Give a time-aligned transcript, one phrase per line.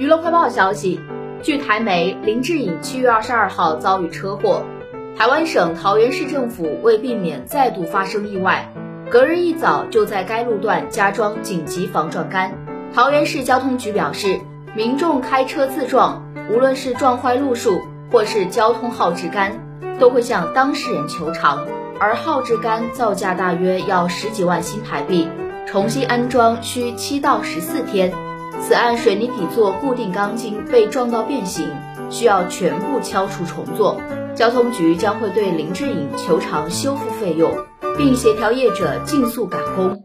[0.00, 0.98] 娱乐快报消息，
[1.42, 4.64] 据台媒，林志颖七月二十二号遭遇车祸，
[5.14, 8.66] 台湾省桃园市政府为避免再度发生意外，
[9.10, 12.50] 隔日一早就在该路段加装紧急防撞杆。
[12.94, 14.40] 桃园市交通局表示，
[14.74, 19.52] 民众开车自撞，无论是撞坏路树或是交通号志杆，
[19.98, 21.66] 都会向当事人求偿，
[21.98, 25.28] 而号志杆造价大约要十几万新台币，
[25.66, 28.10] 重新安装需七到十四天。
[28.70, 31.68] 此案水泥底座固定钢筋被撞到变形，
[32.08, 34.00] 需要全部敲除重做。
[34.32, 37.52] 交通局将会对林志颖求偿修复费用，
[37.98, 40.04] 并协调业者尽速赶工。